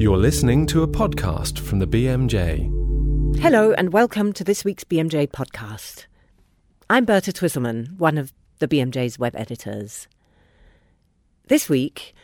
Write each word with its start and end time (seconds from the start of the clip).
You're 0.00 0.16
listening 0.16 0.64
to 0.66 0.84
a 0.84 0.86
podcast 0.86 1.58
from 1.58 1.80
the 1.80 1.86
BMJ. 1.86 3.40
Hello, 3.40 3.72
and 3.72 3.92
welcome 3.92 4.32
to 4.34 4.44
this 4.44 4.64
week's 4.64 4.84
BMJ 4.84 5.26
podcast. 5.32 6.06
I'm 6.88 7.04
Birte 7.04 7.32
Twisselmann, 7.32 7.98
one 7.98 8.16
of 8.16 8.32
the 8.60 8.68
BMJ's 8.68 9.18
web 9.18 9.34
editors. 9.34 10.06
This 11.48 11.68
week, 11.68 12.14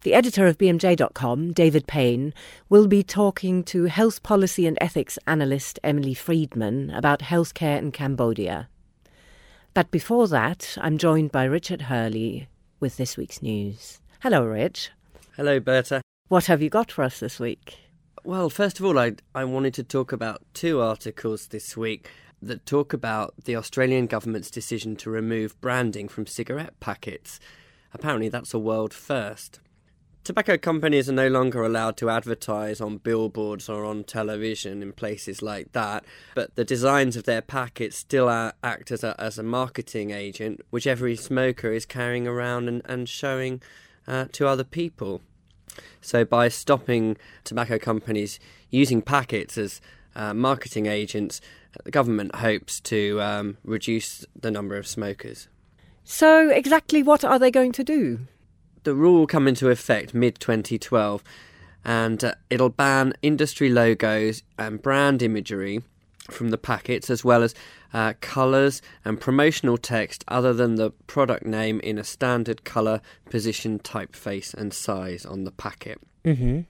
the 0.00 0.14
editor 0.14 0.48
of 0.48 0.58
BMJ.com, 0.58 1.52
David 1.52 1.86
Payne, 1.86 2.34
will 2.68 2.88
be 2.88 3.04
talking 3.04 3.62
to 3.66 3.84
health 3.84 4.24
policy 4.24 4.66
and 4.66 4.76
ethics 4.80 5.16
analyst 5.28 5.78
Emily 5.84 6.14
Friedman 6.14 6.90
about 6.90 7.20
healthcare 7.20 7.78
in 7.78 7.92
Cambodia. 7.92 8.68
But 9.74 9.92
before 9.92 10.26
that, 10.26 10.76
I'm 10.80 10.98
joined 10.98 11.30
by 11.30 11.44
Richard 11.44 11.82
Hurley 11.82 12.48
with 12.80 12.96
this 12.96 13.16
week's 13.16 13.42
news. 13.42 14.00
Hello, 14.22 14.44
Rich. 14.44 14.90
Hello, 15.36 15.60
Birte. 15.60 16.00
What 16.30 16.46
have 16.46 16.62
you 16.62 16.70
got 16.70 16.92
for 16.92 17.02
us 17.02 17.18
this 17.18 17.40
week? 17.40 17.76
Well, 18.22 18.50
first 18.50 18.78
of 18.78 18.86
all, 18.86 19.00
I, 19.00 19.14
I 19.34 19.44
wanted 19.44 19.74
to 19.74 19.82
talk 19.82 20.12
about 20.12 20.44
two 20.54 20.80
articles 20.80 21.48
this 21.48 21.76
week 21.76 22.08
that 22.40 22.64
talk 22.64 22.92
about 22.92 23.34
the 23.46 23.56
Australian 23.56 24.06
government's 24.06 24.48
decision 24.48 24.94
to 24.98 25.10
remove 25.10 25.60
branding 25.60 26.06
from 26.06 26.28
cigarette 26.28 26.78
packets. 26.78 27.40
Apparently, 27.92 28.28
that's 28.28 28.54
a 28.54 28.60
world 28.60 28.94
first. 28.94 29.58
Tobacco 30.22 30.56
companies 30.56 31.08
are 31.08 31.14
no 31.14 31.26
longer 31.26 31.64
allowed 31.64 31.96
to 31.96 32.10
advertise 32.10 32.80
on 32.80 32.98
billboards 32.98 33.68
or 33.68 33.84
on 33.84 34.04
television 34.04 34.84
in 34.84 34.92
places 34.92 35.42
like 35.42 35.72
that, 35.72 36.04
but 36.36 36.54
the 36.54 36.64
designs 36.64 37.16
of 37.16 37.24
their 37.24 37.42
packets 37.42 37.96
still 37.96 38.28
act 38.30 38.92
as 38.92 39.02
a, 39.02 39.20
as 39.20 39.36
a 39.36 39.42
marketing 39.42 40.12
agent, 40.12 40.60
which 40.70 40.86
every 40.86 41.16
smoker 41.16 41.72
is 41.72 41.84
carrying 41.84 42.28
around 42.28 42.68
and, 42.68 42.82
and 42.84 43.08
showing 43.08 43.60
uh, 44.06 44.26
to 44.30 44.46
other 44.46 44.62
people. 44.62 45.22
So, 46.00 46.24
by 46.24 46.48
stopping 46.48 47.16
tobacco 47.44 47.78
companies 47.78 48.40
using 48.70 49.02
packets 49.02 49.58
as 49.58 49.80
uh, 50.14 50.34
marketing 50.34 50.86
agents, 50.86 51.40
the 51.84 51.90
government 51.90 52.36
hopes 52.36 52.80
to 52.80 53.20
um, 53.20 53.58
reduce 53.64 54.24
the 54.38 54.50
number 54.50 54.76
of 54.76 54.86
smokers. 54.86 55.48
So, 56.04 56.50
exactly 56.50 57.02
what 57.02 57.24
are 57.24 57.38
they 57.38 57.50
going 57.50 57.72
to 57.72 57.84
do? 57.84 58.20
The 58.84 58.94
rule 58.94 59.20
will 59.20 59.26
come 59.26 59.46
into 59.46 59.68
effect 59.68 60.14
mid 60.14 60.40
2012 60.40 61.22
and 61.84 62.22
uh, 62.24 62.34
it'll 62.48 62.70
ban 62.70 63.14
industry 63.22 63.68
logos 63.70 64.42
and 64.58 64.82
brand 64.82 65.22
imagery 65.22 65.82
from 66.30 66.50
the 66.50 66.58
packets, 66.58 67.10
as 67.10 67.24
well 67.24 67.42
as 67.42 67.54
uh, 67.92 68.14
colours 68.20 68.82
and 69.04 69.20
promotional 69.20 69.78
text 69.78 70.24
other 70.28 70.52
than 70.52 70.76
the 70.76 70.90
product 71.06 71.44
name 71.44 71.80
in 71.80 71.98
a 71.98 72.04
standard 72.04 72.64
colour, 72.64 73.00
position, 73.28 73.78
typeface, 73.78 74.54
and 74.54 74.72
size 74.72 75.26
on 75.26 75.44
the 75.44 75.50
packet. 75.50 76.00
Mm-hmm. 76.24 76.60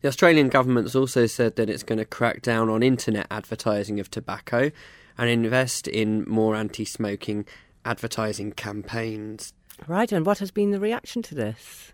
The 0.00 0.08
Australian 0.08 0.48
government's 0.48 0.94
also 0.94 1.26
said 1.26 1.56
that 1.56 1.70
it's 1.70 1.82
going 1.82 1.98
to 1.98 2.04
crack 2.04 2.42
down 2.42 2.68
on 2.68 2.82
internet 2.82 3.26
advertising 3.30 4.00
of 4.00 4.10
tobacco 4.10 4.70
and 5.16 5.30
invest 5.30 5.88
in 5.88 6.24
more 6.28 6.54
anti 6.54 6.84
smoking 6.84 7.46
advertising 7.84 8.52
campaigns. 8.52 9.54
Right, 9.86 10.12
and 10.12 10.24
what 10.24 10.38
has 10.38 10.50
been 10.50 10.70
the 10.70 10.80
reaction 10.80 11.22
to 11.22 11.34
this? 11.34 11.92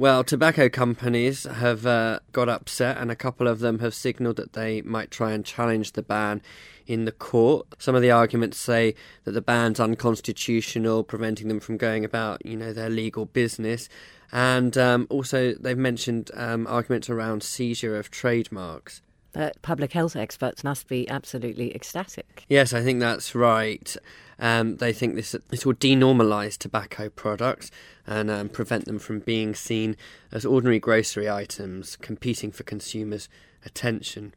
Well, 0.00 0.24
tobacco 0.24 0.70
companies 0.70 1.44
have 1.44 1.84
uh, 1.84 2.20
got 2.32 2.48
upset, 2.48 2.96
and 2.96 3.10
a 3.10 3.14
couple 3.14 3.46
of 3.46 3.58
them 3.58 3.80
have 3.80 3.92
signalled 3.92 4.36
that 4.36 4.54
they 4.54 4.80
might 4.80 5.10
try 5.10 5.32
and 5.32 5.44
challenge 5.44 5.92
the 5.92 6.00
ban 6.00 6.40
in 6.86 7.04
the 7.04 7.12
court. 7.12 7.66
Some 7.78 7.94
of 7.94 8.00
the 8.00 8.10
arguments 8.10 8.56
say 8.56 8.94
that 9.24 9.32
the 9.32 9.42
ban's 9.42 9.78
unconstitutional, 9.78 11.04
preventing 11.04 11.48
them 11.48 11.60
from 11.60 11.76
going 11.76 12.02
about, 12.02 12.46
you 12.46 12.56
know, 12.56 12.72
their 12.72 12.88
legal 12.88 13.26
business. 13.26 13.90
And 14.32 14.78
um, 14.78 15.06
also, 15.10 15.52
they've 15.52 15.76
mentioned 15.76 16.30
um, 16.32 16.66
arguments 16.66 17.10
around 17.10 17.42
seizure 17.42 17.98
of 17.98 18.10
trademarks. 18.10 19.02
But 19.32 19.60
public 19.60 19.92
health 19.92 20.16
experts 20.16 20.64
must 20.64 20.88
be 20.88 21.08
absolutely 21.10 21.74
ecstatic. 21.74 22.44
Yes, 22.48 22.72
I 22.72 22.82
think 22.82 23.00
that's 23.00 23.34
right. 23.34 23.94
Um, 24.40 24.76
they 24.76 24.92
think 24.92 25.14
this 25.14 25.36
this 25.50 25.66
will 25.66 25.74
denormalise 25.74 26.56
tobacco 26.56 27.10
products 27.10 27.70
and 28.06 28.30
um, 28.30 28.48
prevent 28.48 28.86
them 28.86 28.98
from 28.98 29.20
being 29.20 29.54
seen 29.54 29.96
as 30.32 30.46
ordinary 30.46 30.80
grocery 30.80 31.28
items, 31.28 31.96
competing 31.96 32.50
for 32.50 32.62
consumers' 32.62 33.28
attention. 33.64 34.34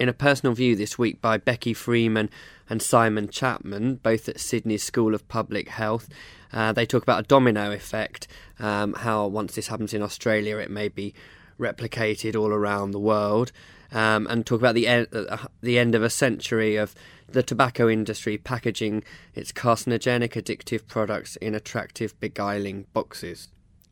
In 0.00 0.08
a 0.08 0.14
personal 0.14 0.54
view 0.54 0.74
this 0.74 0.98
week 0.98 1.20
by 1.20 1.36
Becky 1.36 1.72
Freeman 1.72 2.28
and 2.68 2.82
Simon 2.82 3.28
Chapman, 3.28 3.96
both 3.96 4.28
at 4.28 4.40
Sydney's 4.40 4.82
School 4.82 5.14
of 5.14 5.26
Public 5.28 5.68
Health, 5.68 6.08
uh, 6.52 6.72
they 6.72 6.84
talk 6.84 7.02
about 7.02 7.20
a 7.20 7.26
domino 7.26 7.72
effect, 7.72 8.26
um, 8.58 8.94
how 8.94 9.26
once 9.26 9.54
this 9.54 9.68
happens 9.68 9.94
in 9.94 10.02
Australia, 10.02 10.58
it 10.58 10.70
may 10.70 10.88
be 10.88 11.14
replicated 11.58 12.38
all 12.38 12.50
around 12.50 12.90
the 12.90 12.98
world 12.98 13.52
um, 13.92 14.26
and 14.28 14.44
talk 14.44 14.60
about 14.60 14.74
the 14.74 14.88
uh, 14.88 15.38
the 15.62 15.78
end 15.78 15.94
of 15.94 16.02
a 16.02 16.10
century 16.10 16.76
of 16.76 16.94
the 17.28 17.42
tobacco 17.42 17.88
industry 17.88 18.38
packaging 18.38 19.04
its 19.34 19.52
carcinogenic, 19.52 20.32
addictive 20.32 20.86
products 20.86 21.36
in 21.36 21.54
attractive, 21.54 22.18
beguiling 22.20 22.86
boxes. 22.92 23.48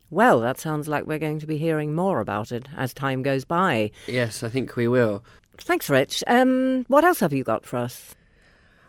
Well, 0.09 0.39
that 0.41 0.59
sounds 0.59 0.87
like 0.87 1.05
we're 1.05 1.19
going 1.19 1.39
to 1.39 1.47
be 1.47 1.57
hearing 1.57 1.93
more 1.93 2.19
about 2.19 2.51
it 2.51 2.67
as 2.77 2.93
time 2.93 3.23
goes 3.23 3.43
by. 3.43 3.91
Yes, 4.07 4.43
I 4.43 4.49
think 4.49 4.75
we 4.75 4.87
will. 4.87 5.23
Thanks, 5.57 5.89
Rich. 5.89 6.23
Um, 6.27 6.85
what 6.87 7.03
else 7.03 7.19
have 7.19 7.33
you 7.33 7.43
got 7.43 7.65
for 7.65 7.77
us? 7.77 8.15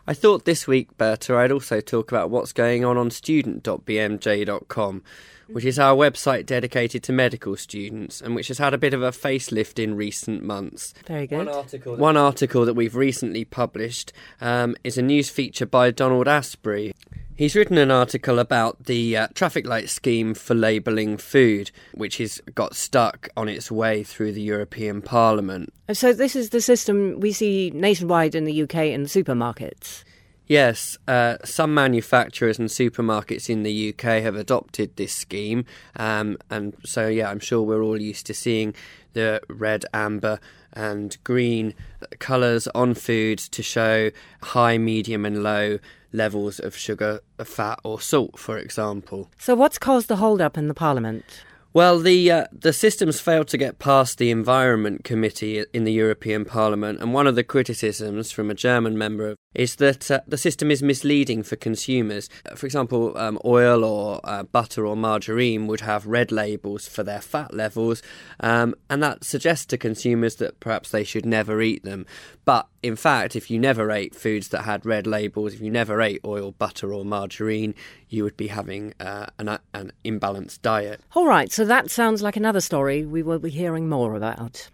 I 0.05 0.13
thought 0.13 0.45
this 0.45 0.67
week, 0.67 0.97
Birte, 0.97 1.35
I'd 1.35 1.51
also 1.51 1.81
talk 1.81 2.11
about 2.11 2.29
what's 2.29 2.53
going 2.53 2.85
on 2.85 2.97
on 2.97 3.09
student.bmj.com 3.11 5.03
which 5.51 5.65
is 5.65 5.79
our 5.79 5.95
website 5.95 6.45
dedicated 6.45 7.03
to 7.03 7.13
medical 7.13 7.55
students 7.55 8.21
and 8.21 8.35
which 8.35 8.47
has 8.47 8.57
had 8.57 8.73
a 8.73 8.77
bit 8.77 8.93
of 8.93 9.01
a 9.01 9.11
facelift 9.11 9.81
in 9.81 9.95
recent 9.95 10.43
months. 10.43 10.93
Very 11.05 11.27
good. 11.27 11.37
One 11.37 11.49
article 11.49 11.95
that, 11.95 12.01
One 12.01 12.17
article 12.17 12.65
that 12.65 12.73
we've 12.73 12.95
recently 12.95 13.45
published 13.45 14.13
um, 14.41 14.75
is 14.83 14.97
a 14.97 15.01
news 15.01 15.29
feature 15.29 15.65
by 15.65 15.91
Donald 15.91 16.27
Asprey. 16.27 16.93
He's 17.37 17.55
written 17.55 17.77
an 17.77 17.91
article 17.91 18.39
about 18.39 18.85
the 18.85 19.15
uh, 19.15 19.27
traffic 19.35 19.67
light 19.67 19.89
scheme 19.89 20.33
for 20.33 20.55
labelling 20.55 21.17
food, 21.17 21.69
which 21.93 22.17
has 22.17 22.41
got 22.55 22.75
stuck 22.75 23.29
on 23.37 23.47
its 23.47 23.71
way 23.71 24.03
through 24.03 24.31
the 24.31 24.41
European 24.41 25.03
Parliament. 25.03 25.71
So, 25.93 26.13
this 26.13 26.35
is 26.35 26.49
the 26.49 26.61
system 26.61 27.19
we 27.19 27.31
see 27.31 27.71
nationwide 27.75 28.33
in 28.33 28.45
the 28.45 28.63
UK 28.63 28.87
in 28.87 29.03
supermarkets. 29.03 30.03
Yes, 30.47 30.97
uh, 31.09 31.37
some 31.43 31.73
manufacturers 31.73 32.57
and 32.57 32.69
supermarkets 32.69 33.49
in 33.49 33.63
the 33.63 33.89
UK 33.89 34.21
have 34.23 34.37
adopted 34.37 34.95
this 34.95 35.13
scheme, 35.13 35.65
um, 35.97 36.37
and 36.49 36.73
so 36.85 37.09
yeah, 37.09 37.29
I'm 37.29 37.39
sure 37.39 37.61
we're 37.61 37.83
all 37.83 37.99
used 37.99 38.25
to 38.27 38.33
seeing 38.33 38.73
the 39.11 39.41
red, 39.49 39.83
amber, 39.93 40.39
and 40.71 41.17
green 41.25 41.73
colours 42.19 42.67
on 42.69 42.93
food 42.93 43.39
to 43.39 43.61
show 43.61 44.11
high, 44.41 44.77
medium, 44.77 45.25
and 45.25 45.43
low 45.43 45.79
levels 46.13 46.59
of 46.59 46.77
sugar, 46.77 47.19
fat, 47.43 47.79
or 47.83 47.99
salt, 47.99 48.39
for 48.39 48.57
example. 48.57 49.29
So, 49.37 49.53
what's 49.53 49.77
caused 49.77 50.07
the 50.07 50.15
hold 50.15 50.39
up 50.39 50.57
in 50.57 50.69
the 50.69 50.73
Parliament? 50.73 51.25
Well, 51.73 51.99
the 51.99 52.31
uh, 52.31 52.45
the 52.51 52.73
systems 52.73 53.19
failed 53.19 53.49
to 53.49 53.57
get 53.57 53.77
past 53.77 54.17
the 54.17 54.31
Environment 54.31 55.03
Committee 55.03 55.63
in 55.73 55.83
the 55.83 55.91
European 55.91 56.45
Parliament, 56.45 56.99
and 57.01 57.13
one 57.13 57.27
of 57.27 57.35
the 57.35 57.43
criticisms 57.43 58.31
from 58.31 58.49
a 58.49 58.55
German 58.55 58.97
member 58.97 59.35
is 59.57 59.75
that 59.77 60.09
uh, 60.09 60.21
the 60.27 60.37
system 60.37 60.69
is 60.69 60.83
misleading 60.83 61.41
for 61.43 61.55
consumers. 61.55 62.29
Uh, 62.49 62.55
for 62.55 62.65
example, 62.67 63.17
um, 63.17 63.39
oil 63.43 63.83
or 63.83 64.21
uh, 64.23 64.43
butter 64.43 64.85
or 64.85 64.95
margarine 64.95 65.65
would 65.67 65.81
have 65.81 66.05
red 66.05 66.31
labels 66.31 66.87
for 66.87 67.03
their 67.03 67.19
fat 67.19 67.53
levels, 67.53 68.01
um, 68.39 68.75
and 68.89 69.01
that 69.01 69.23
suggests 69.23 69.65
to 69.65 69.77
consumers 69.77 70.35
that 70.35 70.59
perhaps 70.59 70.91
they 70.91 71.03
should 71.03 71.25
never 71.25 71.59
eat 71.61 71.83
them. 71.83 72.05
But 72.45 72.67
in 72.83 72.95
fact, 72.95 73.35
if 73.35 73.49
you 73.49 73.59
never 73.59 73.91
ate 73.91 74.15
foods 74.15 74.49
that 74.49 74.61
had 74.61 74.85
red 74.85 75.07
labels, 75.07 75.55
if 75.55 75.59
you 75.59 75.71
never 75.71 76.01
ate 76.01 76.21
oil, 76.23 76.51
butter, 76.51 76.93
or 76.93 77.03
margarine, 77.03 77.73
you 78.09 78.23
would 78.23 78.37
be 78.37 78.47
having 78.47 78.93
uh, 78.99 79.25
an, 79.39 79.57
an 79.73 79.91
imbalanced 80.05 80.61
diet. 80.61 81.01
All 81.15 81.27
right, 81.27 81.51
so 81.51 81.65
that 81.65 81.89
sounds 81.89 82.21
like 82.21 82.37
another 82.37 82.61
story 82.61 83.05
we 83.05 83.23
will 83.23 83.39
be 83.39 83.49
hearing 83.49 83.89
more 83.89 84.15
about. 84.15 84.69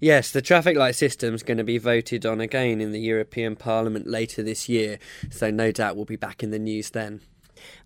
Yes, 0.00 0.30
the 0.30 0.42
traffic 0.42 0.76
light 0.76 0.96
system 0.96 1.34
is 1.34 1.42
going 1.42 1.58
to 1.58 1.64
be 1.64 1.78
voted 1.78 2.26
on 2.26 2.40
again 2.40 2.80
in 2.80 2.92
the 2.92 3.00
European 3.00 3.56
Parliament 3.56 4.06
later 4.06 4.42
this 4.42 4.68
year, 4.68 4.98
so 5.30 5.50
no 5.50 5.72
doubt 5.72 5.96
we'll 5.96 6.04
be 6.04 6.16
back 6.16 6.42
in 6.42 6.50
the 6.50 6.58
news 6.58 6.90
then. 6.90 7.20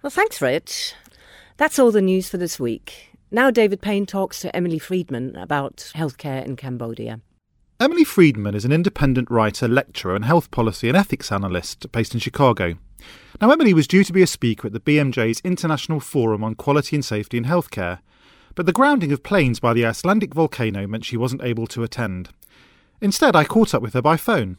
Well, 0.02 0.10
thanks, 0.10 0.40
Rich. 0.40 0.94
That's 1.56 1.78
all 1.78 1.90
the 1.90 2.00
news 2.00 2.28
for 2.28 2.36
this 2.36 2.58
week. 2.58 3.10
Now, 3.30 3.50
David 3.50 3.82
Payne 3.82 4.06
talks 4.06 4.40
to 4.40 4.56
Emily 4.56 4.78
Friedman 4.78 5.36
about 5.36 5.92
healthcare 5.94 6.44
in 6.44 6.56
Cambodia. 6.56 7.20
Emily 7.80 8.04
Friedman 8.04 8.54
is 8.54 8.64
an 8.64 8.72
independent 8.72 9.30
writer, 9.30 9.68
lecturer, 9.68 10.16
and 10.16 10.24
health 10.24 10.50
policy 10.50 10.88
and 10.88 10.96
ethics 10.96 11.30
analyst 11.30 11.92
based 11.92 12.14
in 12.14 12.20
Chicago. 12.20 12.74
Now, 13.40 13.50
Emily 13.50 13.74
was 13.74 13.86
due 13.86 14.02
to 14.02 14.12
be 14.12 14.22
a 14.22 14.26
speaker 14.26 14.66
at 14.66 14.72
the 14.72 14.80
BMJ's 14.80 15.40
International 15.44 16.00
Forum 16.00 16.42
on 16.42 16.54
Quality 16.54 16.96
and 16.96 17.04
Safety 17.04 17.36
in 17.36 17.44
Healthcare, 17.44 18.00
but 18.54 18.66
the 18.66 18.72
grounding 18.72 19.12
of 19.12 19.22
planes 19.22 19.60
by 19.60 19.72
the 19.72 19.84
Icelandic 19.84 20.34
volcano 20.34 20.86
meant 20.86 21.04
she 21.04 21.16
wasn't 21.16 21.42
able 21.42 21.66
to 21.68 21.82
attend. 21.82 22.30
Instead, 23.00 23.36
I 23.36 23.44
caught 23.44 23.74
up 23.74 23.82
with 23.82 23.94
her 23.94 24.02
by 24.02 24.16
phone. 24.16 24.58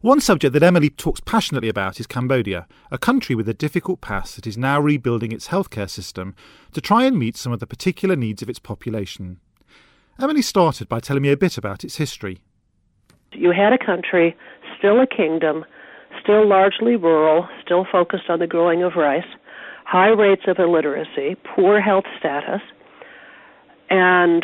One 0.00 0.20
subject 0.20 0.52
that 0.52 0.62
Emily 0.62 0.90
talks 0.90 1.20
passionately 1.20 1.68
about 1.68 2.00
is 2.00 2.06
Cambodia, 2.06 2.66
a 2.90 2.98
country 2.98 3.34
with 3.34 3.48
a 3.48 3.54
difficult 3.54 4.00
past 4.00 4.36
that 4.36 4.46
is 4.46 4.58
now 4.58 4.80
rebuilding 4.80 5.32
its 5.32 5.48
healthcare 5.48 5.88
system 5.88 6.34
to 6.72 6.80
try 6.80 7.04
and 7.04 7.18
meet 7.18 7.36
some 7.36 7.52
of 7.52 7.60
the 7.60 7.66
particular 7.66 8.16
needs 8.16 8.42
of 8.42 8.50
its 8.50 8.58
population. 8.58 9.38
Emily 10.20 10.42
started 10.42 10.88
by 10.88 11.00
telling 11.00 11.22
me 11.22 11.30
a 11.30 11.36
bit 11.36 11.56
about 11.56 11.84
its 11.84 11.96
history. 11.96 12.42
You 13.32 13.52
had 13.52 13.72
a 13.72 13.78
country, 13.78 14.36
still 14.78 15.00
a 15.00 15.06
kingdom, 15.06 15.64
still 16.22 16.46
largely 16.46 16.96
rural, 16.96 17.48
still 17.64 17.86
focused 17.90 18.28
on 18.28 18.38
the 18.38 18.46
growing 18.46 18.82
of 18.82 18.96
rice, 18.96 19.24
high 19.92 20.08
rates 20.08 20.44
of 20.46 20.58
illiteracy, 20.58 21.36
poor 21.54 21.78
health 21.78 22.06
status, 22.18 22.62
and 23.90 24.42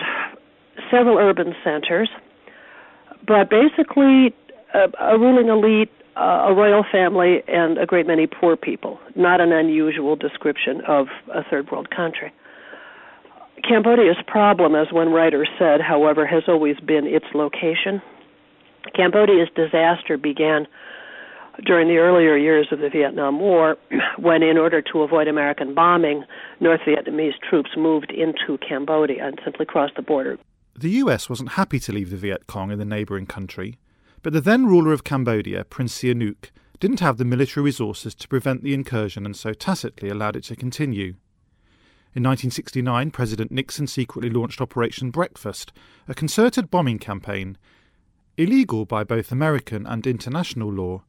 several 0.91 1.17
urban 1.17 1.55
centers, 1.65 2.11
but 3.27 3.49
basically 3.49 4.35
a, 4.75 4.93
a 5.01 5.19
ruling 5.19 5.49
elite, 5.49 5.91
uh, 6.19 6.49
a 6.49 6.55
royal 6.55 6.85
family, 6.93 7.39
and 7.49 7.79
a 7.79 7.87
great 7.87 8.07
many 8.07 8.27
poor 8.27 8.59
people. 8.59 8.99
Not 9.17 9.41
an 9.41 9.51
unusual 9.51 10.17
description 10.17 10.83
of 10.87 11.07
a 11.35 11.43
third 11.51 11.71
world 11.71 11.89
country. 11.89 12.31
Cambodia's 13.67 14.23
problem, 14.27 14.75
as 14.75 14.89
one 14.93 15.13
writer 15.13 15.47
said, 15.59 15.81
however, 15.81 16.27
has 16.27 16.43
always 16.47 16.77
been 16.81 17.07
its 17.07 17.27
location. 17.35 18.03
Cambodia's 18.95 19.49
disaster 19.57 20.19
began 20.19 20.67
during 21.65 21.89
the 21.89 21.99
earlier 21.99 22.37
years 22.37 22.69
of 22.71 22.79
the 22.81 22.89
Vietnam 22.89 23.41
War, 23.41 23.77
when, 24.19 24.43
in 24.43 24.59
order 24.59 24.83
to 24.83 25.03
avoid 25.03 25.29
American 25.29 25.75
bombing, 25.75 26.25
North 26.61 26.81
Vietnamese 26.87 27.39
troops 27.49 27.71
moved 27.77 28.11
into 28.11 28.59
Cambodia 28.59 29.27
and 29.27 29.41
simply 29.45 29.67
crossed 29.67 29.97
the 29.97 30.03
border. 30.03 30.39
The 30.79 30.91
US 30.91 31.29
wasn't 31.29 31.53
happy 31.53 31.81
to 31.81 31.93
leave 31.93 32.11
the 32.11 32.17
Viet 32.17 32.47
Cong 32.47 32.71
in 32.71 32.79
the 32.79 32.85
neighbouring 32.85 33.27
country, 33.27 33.79
but 34.23 34.33
the 34.33 34.41
then 34.41 34.67
ruler 34.67 34.93
of 34.93 35.05
Cambodia, 35.05 35.65
Prince 35.65 35.99
Sihanouk, 35.99 36.51
didn't 36.81 37.01
have 37.01 37.17
the 37.17 37.25
military 37.25 37.65
resources 37.65 38.15
to 38.15 38.29
prevent 38.29 38.63
the 38.63 38.75
incursion 38.75 39.27
and 39.27 39.37
so 39.37 39.53
tacitly 39.53 40.09
allowed 40.09 40.37
it 40.37 40.45
to 40.45 40.55
continue. 40.55 41.15
In 42.15 42.23
1969, 42.23 43.11
President 43.11 43.51
Nixon 43.51 43.87
secretly 43.87 44.31
launched 44.31 44.61
Operation 44.61 45.11
Breakfast, 45.11 45.73
a 46.07 46.15
concerted 46.15 46.71
bombing 46.71 46.99
campaign, 46.99 47.59
illegal 48.37 48.87
by 48.87 49.05
both 49.05 49.33
American 49.33 49.87
and 49.87 50.07
international 50.07 50.73
law. 50.73 51.03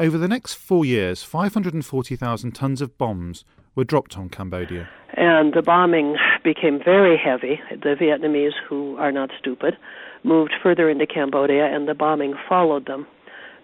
Over 0.00 0.16
the 0.16 0.28
next 0.28 0.54
four 0.54 0.86
years, 0.86 1.22
540,000 1.22 2.52
tons 2.52 2.80
of 2.80 2.96
bombs 2.96 3.44
were 3.74 3.84
dropped 3.84 4.16
on 4.16 4.30
Cambodia. 4.30 4.88
And 5.14 5.52
the 5.52 5.60
bombing 5.60 6.16
became 6.42 6.80
very 6.82 7.18
heavy. 7.18 7.60
The 7.70 7.96
Vietnamese, 8.00 8.54
who 8.66 8.96
are 8.96 9.12
not 9.12 9.28
stupid, 9.38 9.76
moved 10.24 10.54
further 10.62 10.88
into 10.88 11.06
Cambodia, 11.06 11.66
and 11.66 11.86
the 11.86 11.92
bombing 11.92 12.32
followed 12.48 12.86
them. 12.86 13.06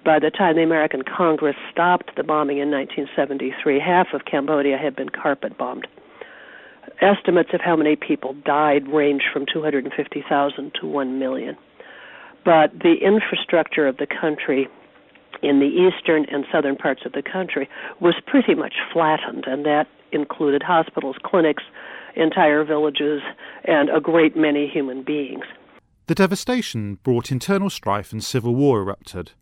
By 0.04 0.18
the 0.18 0.30
time 0.30 0.56
the 0.56 0.62
American 0.62 1.04
Congress 1.04 1.56
stopped 1.72 2.10
the 2.16 2.22
bombing 2.22 2.58
in 2.58 2.70
1973, 2.70 3.80
half 3.80 4.08
of 4.12 4.26
Cambodia 4.26 4.76
had 4.76 4.94
been 4.94 5.08
carpet 5.08 5.56
bombed. 5.56 5.86
Estimates 7.00 7.54
of 7.54 7.62
how 7.62 7.76
many 7.76 7.96
people 7.96 8.34
died 8.44 8.86
range 8.88 9.22
from 9.32 9.46
250,000 9.50 10.72
to 10.78 10.86
1 10.86 11.18
million. 11.18 11.56
But 12.44 12.72
the 12.80 12.96
infrastructure 13.02 13.86
of 13.88 13.96
the 13.96 14.06
country 14.06 14.68
in 15.42 15.60
the 15.60 15.66
eastern 15.66 16.24
and 16.30 16.44
southern 16.50 16.76
parts 16.76 17.02
of 17.04 17.12
the 17.12 17.22
country 17.22 17.68
was 18.00 18.14
pretty 18.26 18.54
much 18.54 18.74
flattened, 18.92 19.44
and 19.46 19.64
that 19.64 19.86
included 20.12 20.62
hospitals, 20.62 21.16
clinics, 21.22 21.62
entire 22.14 22.64
villages, 22.64 23.20
and 23.64 23.90
a 23.90 24.00
great 24.00 24.36
many 24.36 24.66
human 24.66 25.02
beings. 25.02 25.44
The 26.06 26.14
devastation 26.14 26.98
brought 27.02 27.32
internal 27.32 27.68
strife 27.68 28.12
and 28.12 28.22
civil 28.22 28.54
war 28.54 28.80
erupted. 28.80 29.32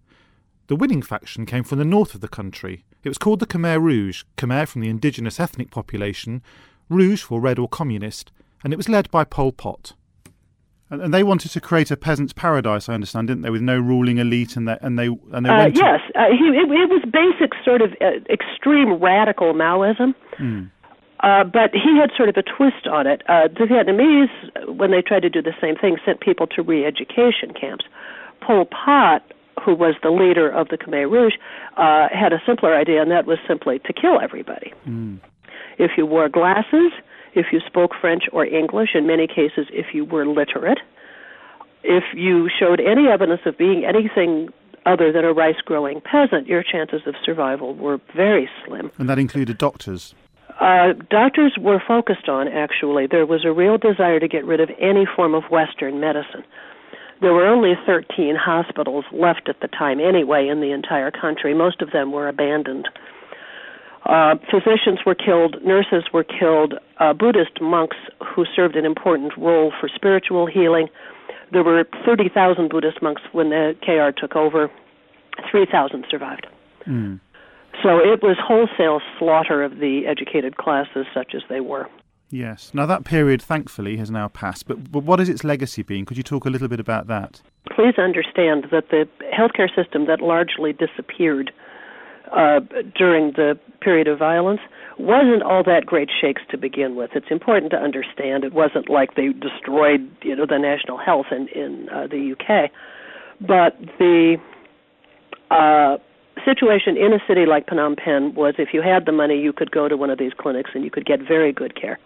The 0.66 0.76
winning 0.76 1.02
faction 1.02 1.44
came 1.44 1.62
from 1.62 1.78
the 1.78 1.84
north 1.84 2.14
of 2.14 2.22
the 2.22 2.28
country. 2.28 2.84
It 3.02 3.10
was 3.10 3.18
called 3.18 3.40
the 3.40 3.46
Khmer 3.46 3.80
Rouge, 3.80 4.24
Khmer 4.38 4.66
from 4.66 4.80
the 4.80 4.88
indigenous 4.88 5.38
ethnic 5.38 5.70
population, 5.70 6.42
Rouge 6.88 7.22
for 7.22 7.40
red 7.40 7.58
or 7.58 7.68
communist, 7.68 8.32
and 8.62 8.72
it 8.72 8.76
was 8.76 8.88
led 8.88 9.10
by 9.10 9.24
Pol 9.24 9.52
Pot. 9.52 9.92
And 10.90 11.14
they 11.14 11.22
wanted 11.22 11.50
to 11.52 11.60
create 11.60 11.90
a 11.90 11.96
peasant's 11.96 12.32
paradise, 12.32 12.88
I 12.88 12.94
understand, 12.94 13.28
didn't 13.28 13.42
they, 13.42 13.50
with 13.50 13.62
no 13.62 13.78
ruling 13.78 14.18
elite, 14.18 14.56
and 14.56 14.68
they 14.68 14.76
and 14.80 14.98
they 14.98 15.06
and 15.32 15.46
they 15.46 15.50
uh, 15.50 15.56
went. 15.56 15.76
Yes, 15.76 16.00
uh, 16.14 16.26
he, 16.30 16.44
it, 16.44 16.70
it, 16.70 16.90
was 16.90 17.02
basic 17.10 17.52
sort 17.64 17.80
of 17.80 17.92
uh, 18.00 18.20
extreme 18.30 19.02
radical 19.02 19.54
Maoism. 19.54 20.14
Mm. 20.38 20.70
Uh, 21.20 21.42
but 21.42 21.70
he 21.72 21.98
had 21.98 22.10
sort 22.14 22.28
of 22.28 22.36
a 22.36 22.42
twist 22.42 22.86
on 22.86 23.06
it. 23.06 23.22
Uh, 23.28 23.48
the 23.48 23.64
Vietnamese, 23.64 24.76
when 24.76 24.90
they 24.90 25.00
tried 25.00 25.20
to 25.20 25.30
do 25.30 25.40
the 25.40 25.54
same 25.58 25.74
thing, 25.74 25.96
sent 26.04 26.20
people 26.20 26.46
to 26.46 26.62
re-education 26.62 27.54
camps. 27.58 27.86
Pol 28.42 28.66
Pot, 28.66 29.22
who 29.64 29.74
was 29.74 29.94
the 30.02 30.10
leader 30.10 30.50
of 30.50 30.68
the 30.68 30.76
Khmer 30.76 31.10
Rouge, 31.10 31.34
uh, 31.78 32.08
had 32.12 32.34
a 32.34 32.42
simpler 32.44 32.76
idea, 32.76 33.00
and 33.00 33.10
that 33.10 33.24
was 33.24 33.38
simply 33.48 33.78
to 33.86 33.92
kill 33.94 34.20
everybody. 34.20 34.74
Mm. 34.86 35.18
If 35.78 35.92
you 35.96 36.04
wore 36.04 36.28
glasses, 36.28 36.92
if 37.34 37.46
you 37.52 37.60
spoke 37.66 37.92
French 38.00 38.24
or 38.32 38.44
English, 38.44 38.90
in 38.94 39.06
many 39.06 39.26
cases, 39.26 39.66
if 39.70 39.94
you 39.94 40.04
were 40.04 40.26
literate, 40.26 40.78
if 41.82 42.04
you 42.14 42.48
showed 42.48 42.80
any 42.80 43.08
evidence 43.08 43.42
of 43.44 43.58
being 43.58 43.84
anything 43.84 44.48
other 44.86 45.12
than 45.12 45.24
a 45.24 45.32
rice 45.32 45.60
growing 45.64 46.00
peasant, 46.00 46.46
your 46.46 46.62
chances 46.62 47.02
of 47.06 47.14
survival 47.24 47.74
were 47.74 48.00
very 48.14 48.48
slim. 48.64 48.90
And 48.98 49.08
that 49.08 49.18
included 49.18 49.58
doctors? 49.58 50.14
Uh, 50.60 50.92
doctors 51.10 51.56
were 51.58 51.82
focused 51.86 52.28
on, 52.28 52.48
actually. 52.48 53.06
There 53.06 53.26
was 53.26 53.44
a 53.44 53.52
real 53.52 53.76
desire 53.76 54.20
to 54.20 54.28
get 54.28 54.44
rid 54.44 54.60
of 54.60 54.70
any 54.80 55.06
form 55.16 55.34
of 55.34 55.44
Western 55.50 56.00
medicine. 56.00 56.44
There 57.20 57.32
were 57.32 57.46
only 57.46 57.74
13 57.86 58.36
hospitals 58.36 59.04
left 59.12 59.48
at 59.48 59.60
the 59.60 59.68
time, 59.68 60.00
anyway, 60.00 60.46
in 60.48 60.60
the 60.60 60.72
entire 60.72 61.10
country. 61.10 61.54
Most 61.54 61.80
of 61.80 61.90
them 61.90 62.12
were 62.12 62.28
abandoned. 62.28 62.88
Uh, 64.04 64.34
physicians 64.50 65.00
were 65.06 65.14
killed, 65.14 65.56
nurses 65.64 66.04
were 66.12 66.24
killed, 66.24 66.74
uh, 67.00 67.12
Buddhist 67.14 67.60
monks 67.60 67.96
who 68.20 68.44
served 68.54 68.76
an 68.76 68.84
important 68.84 69.32
role 69.38 69.72
for 69.80 69.88
spiritual 69.88 70.46
healing. 70.46 70.88
There 71.52 71.64
were 71.64 71.84
30,000 72.04 72.68
Buddhist 72.68 73.00
monks 73.00 73.22
when 73.32 73.50
the 73.50 73.74
KR 73.82 74.18
took 74.18 74.36
over. 74.36 74.70
3,000 75.50 76.04
survived. 76.10 76.46
Mm. 76.86 77.18
So 77.82 77.98
it 77.98 78.22
was 78.22 78.36
wholesale 78.40 79.00
slaughter 79.18 79.62
of 79.62 79.78
the 79.78 80.06
educated 80.06 80.56
classes, 80.56 81.06
such 81.12 81.34
as 81.34 81.42
they 81.48 81.60
were. 81.60 81.88
Yes. 82.30 82.72
Now 82.74 82.86
that 82.86 83.04
period, 83.04 83.42
thankfully, 83.42 83.96
has 83.96 84.10
now 84.10 84.28
passed. 84.28 84.66
But, 84.66 84.90
but 84.90 85.04
what 85.04 85.18
has 85.18 85.28
its 85.28 85.44
legacy 85.44 85.82
been? 85.82 86.04
Could 86.04 86.16
you 86.16 86.22
talk 86.22 86.44
a 86.44 86.50
little 86.50 86.68
bit 86.68 86.80
about 86.80 87.06
that? 87.08 87.40
Please 87.70 87.94
understand 87.98 88.66
that 88.70 88.90
the 88.90 89.08
healthcare 89.32 89.74
system 89.74 90.06
that 90.06 90.20
largely 90.20 90.72
disappeared 90.72 91.52
uh, 92.32 92.60
during 92.96 93.32
the 93.32 93.58
period 93.80 94.08
of 94.08 94.18
violence 94.18 94.60
wasn't 94.98 95.42
all 95.42 95.62
that 95.64 95.84
great 95.86 96.08
shakes 96.20 96.42
to 96.50 96.56
begin 96.56 96.94
with. 96.94 97.10
It's 97.14 97.30
important 97.30 97.70
to 97.72 97.76
understand 97.76 98.44
it 98.44 98.52
wasn't 98.52 98.88
like 98.88 99.14
they 99.16 99.28
destroyed, 99.28 100.08
you 100.22 100.36
know, 100.36 100.46
the 100.46 100.58
national 100.58 100.98
health 100.98 101.26
in 101.30 101.48
in 101.48 101.88
uh, 101.90 102.06
the 102.06 102.34
UK, 102.34 102.70
but 103.40 103.76
the 103.98 104.36
uh, 105.50 105.98
situation 106.44 106.96
in 106.96 107.12
a 107.12 107.18
city 107.26 107.46
like 107.46 107.66
Phnom 107.66 107.96
Penh 107.96 108.34
was 108.34 108.54
if 108.58 108.68
you 108.72 108.82
had 108.82 109.06
the 109.06 109.12
money, 109.12 109.38
you 109.38 109.52
could 109.52 109.70
go 109.70 109.88
to 109.88 109.96
one 109.96 110.10
of 110.10 110.18
these 110.18 110.32
clinics 110.36 110.70
and 110.74 110.84
you 110.84 110.90
could 110.90 111.06
get 111.06 111.20
very 111.20 111.52
good 111.52 111.80
care. 111.80 111.98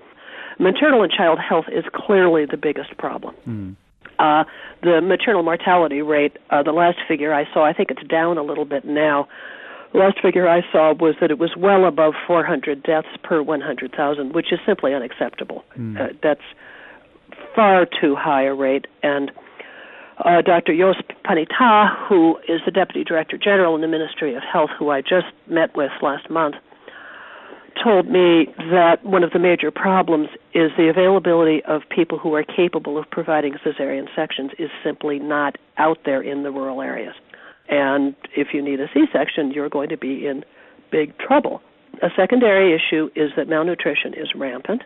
Maternal 0.58 1.02
and 1.02 1.12
child 1.12 1.38
health 1.38 1.66
is 1.70 1.84
clearly 1.94 2.44
the 2.44 2.56
biggest 2.56 2.96
problem. 2.98 3.34
Mm. 3.46 3.76
Uh, 4.18 4.44
the 4.82 5.00
maternal 5.00 5.44
mortality 5.44 6.02
rate, 6.02 6.36
uh, 6.50 6.62
the 6.62 6.72
last 6.72 6.98
figure 7.06 7.32
I 7.32 7.44
saw, 7.52 7.64
I 7.64 7.72
think 7.72 7.90
it's 7.90 8.02
down 8.08 8.36
a 8.36 8.42
little 8.42 8.64
bit 8.64 8.84
now. 8.84 9.28
The 9.92 9.98
last 9.98 10.20
figure 10.20 10.48
I 10.48 10.62
saw 10.70 10.92
was 10.92 11.14
that 11.20 11.30
it 11.30 11.38
was 11.38 11.50
well 11.56 11.86
above 11.86 12.14
400 12.26 12.82
deaths 12.82 13.08
per 13.22 13.42
100,000, 13.42 14.34
which 14.34 14.52
is 14.52 14.58
simply 14.66 14.94
unacceptable. 14.94 15.64
Mm. 15.78 15.98
Uh, 15.98 16.12
that's 16.22 16.42
far 17.54 17.86
too 17.86 18.14
high 18.14 18.44
a 18.44 18.54
rate, 18.54 18.86
and 19.02 19.30
uh, 20.24 20.42
Dr. 20.42 20.76
Jos 20.76 20.96
Panita, 21.24 21.96
who 22.08 22.38
is 22.48 22.60
the 22.64 22.72
Deputy 22.72 23.04
Director 23.04 23.38
General 23.38 23.74
in 23.74 23.80
the 23.80 23.88
Ministry 23.88 24.34
of 24.34 24.42
Health, 24.42 24.70
who 24.78 24.90
I 24.90 25.00
just 25.00 25.26
met 25.46 25.76
with 25.76 25.90
last 26.02 26.28
month, 26.28 26.56
told 27.82 28.08
me 28.08 28.46
that 28.70 28.98
one 29.04 29.22
of 29.22 29.30
the 29.30 29.38
major 29.38 29.70
problems 29.70 30.28
is 30.54 30.70
the 30.76 30.88
availability 30.88 31.62
of 31.64 31.82
people 31.88 32.18
who 32.18 32.34
are 32.34 32.42
capable 32.42 32.98
of 32.98 33.08
providing 33.10 33.54
cesarean 33.64 34.08
sections 34.16 34.50
is 34.58 34.70
simply 34.82 35.18
not 35.20 35.56
out 35.76 35.98
there 36.04 36.20
in 36.20 36.42
the 36.42 36.50
rural 36.50 36.82
areas. 36.82 37.14
And 37.68 38.14
if 38.36 38.48
you 38.52 38.62
need 38.62 38.80
a 38.80 38.86
C 38.92 39.04
section, 39.12 39.50
you're 39.50 39.68
going 39.68 39.90
to 39.90 39.96
be 39.96 40.26
in 40.26 40.44
big 40.90 41.16
trouble. 41.18 41.60
A 42.02 42.08
secondary 42.16 42.74
issue 42.74 43.10
is 43.14 43.30
that 43.36 43.48
malnutrition 43.48 44.14
is 44.14 44.28
rampant. 44.34 44.82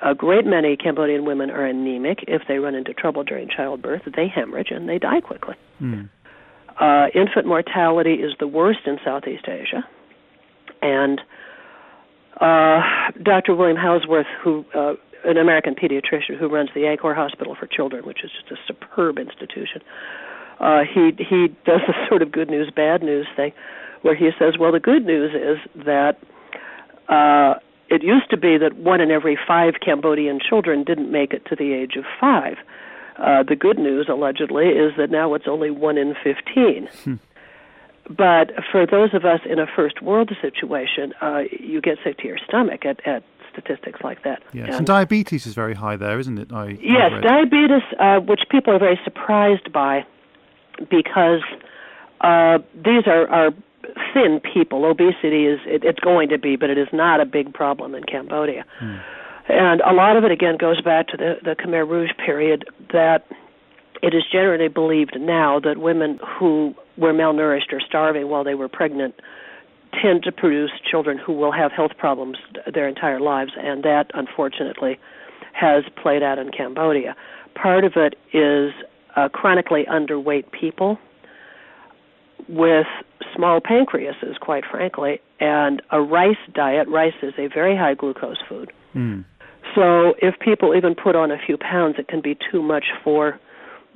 A 0.00 0.14
great 0.14 0.46
many 0.46 0.76
Cambodian 0.76 1.24
women 1.24 1.50
are 1.50 1.66
anemic. 1.66 2.24
If 2.28 2.42
they 2.48 2.58
run 2.58 2.74
into 2.74 2.94
trouble 2.94 3.24
during 3.24 3.48
childbirth, 3.48 4.02
they 4.16 4.26
hemorrhage 4.28 4.70
and 4.70 4.88
they 4.88 4.98
die 4.98 5.20
quickly. 5.20 5.54
Mm. 5.80 6.08
Uh, 6.80 7.06
infant 7.14 7.46
mortality 7.46 8.14
is 8.14 8.32
the 8.40 8.46
worst 8.46 8.80
in 8.86 8.98
Southeast 9.04 9.46
Asia. 9.46 9.84
And 10.80 11.20
uh, 12.40 12.80
Dr. 13.22 13.54
William 13.54 13.76
Housworth, 13.76 14.26
who 14.42 14.64
uh, 14.74 14.94
an 15.24 15.36
American 15.36 15.74
pediatrician 15.74 16.38
who 16.38 16.48
runs 16.48 16.70
the 16.74 16.80
Angkor 16.80 17.14
Hospital 17.14 17.54
for 17.58 17.66
Children, 17.66 18.04
which 18.04 18.24
is 18.24 18.30
just 18.48 18.50
a 18.50 18.56
superb 18.66 19.18
institution, 19.18 19.82
uh, 20.60 20.82
he 20.82 21.12
he 21.18 21.48
does 21.64 21.80
the 21.86 21.94
sort 22.08 22.22
of 22.22 22.32
good 22.32 22.48
news 22.50 22.70
bad 22.74 23.02
news 23.02 23.26
thing, 23.36 23.52
where 24.02 24.14
he 24.14 24.30
says, 24.38 24.54
well, 24.58 24.72
the 24.72 24.80
good 24.80 25.04
news 25.04 25.32
is 25.34 25.84
that 25.84 26.18
uh, 27.08 27.58
it 27.88 28.02
used 28.02 28.30
to 28.30 28.36
be 28.36 28.58
that 28.58 28.76
one 28.76 29.00
in 29.00 29.10
every 29.10 29.38
five 29.46 29.74
Cambodian 29.84 30.40
children 30.40 30.84
didn't 30.84 31.10
make 31.10 31.32
it 31.32 31.44
to 31.46 31.56
the 31.56 31.72
age 31.72 31.96
of 31.96 32.04
five. 32.20 32.56
Uh, 33.18 33.42
the 33.42 33.54
good 33.54 33.78
news, 33.78 34.06
allegedly, 34.08 34.68
is 34.68 34.92
that 34.96 35.10
now 35.10 35.34
it's 35.34 35.46
only 35.46 35.70
one 35.70 35.98
in 35.98 36.14
15. 36.24 36.88
Hmm. 37.04 37.14
But 38.08 38.52
for 38.70 38.86
those 38.86 39.14
of 39.14 39.24
us 39.24 39.40
in 39.48 39.58
a 39.58 39.66
first 39.66 40.02
world 40.02 40.32
situation, 40.40 41.12
uh, 41.20 41.42
you 41.50 41.80
get 41.80 41.98
sick 42.02 42.18
to 42.18 42.26
your 42.26 42.38
stomach 42.38 42.84
at, 42.84 43.06
at 43.06 43.22
statistics 43.52 44.00
like 44.02 44.24
that. 44.24 44.42
Yes, 44.52 44.68
and, 44.68 44.76
and 44.76 44.86
diabetes 44.86 45.46
is 45.46 45.54
very 45.54 45.74
high 45.74 45.96
there, 45.96 46.18
isn't 46.18 46.38
it? 46.38 46.52
I, 46.52 46.78
yes, 46.80 47.12
diabetes, 47.22 47.82
uh, 48.00 48.18
which 48.20 48.40
people 48.50 48.74
are 48.74 48.78
very 48.78 48.98
surprised 49.04 49.72
by 49.72 50.04
because 50.90 51.42
uh, 52.20 52.58
these 52.74 53.06
are, 53.06 53.28
are 53.28 53.50
thin 54.14 54.40
people. 54.40 54.84
Obesity 54.84 55.46
is 55.46 55.60
it, 55.66 55.84
it's 55.84 56.00
going 56.00 56.28
to 56.28 56.38
be, 56.38 56.56
but 56.56 56.70
it 56.70 56.78
is 56.78 56.88
not 56.92 57.20
a 57.20 57.26
big 57.26 57.52
problem 57.52 57.94
in 57.94 58.04
Cambodia. 58.04 58.64
Hmm. 58.78 58.96
And 59.48 59.80
a 59.80 59.92
lot 59.92 60.16
of 60.16 60.24
it 60.24 60.30
again 60.30 60.56
goes 60.56 60.80
back 60.80 61.08
to 61.08 61.16
the 61.16 61.34
the 61.42 61.56
Khmer 61.56 61.88
Rouge 61.88 62.12
period 62.24 62.64
that 62.92 63.26
it 64.02 64.14
is 64.14 64.22
generally 64.30 64.68
believed 64.68 65.16
now 65.18 65.60
that 65.60 65.78
women 65.78 66.18
who 66.38 66.74
were 66.96 67.12
malnourished 67.12 67.72
or 67.72 67.80
starving 67.80 68.28
while 68.28 68.44
they 68.44 68.54
were 68.54 68.68
pregnant 68.68 69.14
tend 70.00 70.22
to 70.22 70.32
produce 70.32 70.70
children 70.90 71.18
who 71.18 71.32
will 71.32 71.52
have 71.52 71.70
health 71.70 71.92
problems 71.98 72.38
their 72.72 72.88
entire 72.88 73.20
lives, 73.20 73.52
and 73.58 73.82
that 73.82 74.10
unfortunately 74.14 74.98
has 75.52 75.84
played 76.00 76.22
out 76.22 76.38
in 76.38 76.50
Cambodia. 76.50 77.14
Part 77.54 77.84
of 77.84 77.92
it 77.96 78.14
is 78.32 78.72
uh, 79.16 79.28
chronically 79.28 79.84
underweight 79.90 80.50
people 80.52 80.98
with 82.48 82.86
small 83.34 83.60
pancreases, 83.60 84.38
quite 84.40 84.64
frankly, 84.70 85.20
and 85.40 85.82
a 85.90 86.00
rice 86.00 86.36
diet. 86.52 86.88
Rice 86.88 87.14
is 87.22 87.34
a 87.38 87.48
very 87.48 87.76
high 87.76 87.94
glucose 87.94 88.38
food. 88.48 88.72
Mm. 88.94 89.24
So 89.74 90.14
if 90.20 90.38
people 90.40 90.74
even 90.74 90.94
put 90.94 91.16
on 91.16 91.30
a 91.30 91.38
few 91.38 91.56
pounds, 91.56 91.96
it 91.98 92.08
can 92.08 92.20
be 92.20 92.36
too 92.50 92.62
much 92.62 92.86
for 93.02 93.38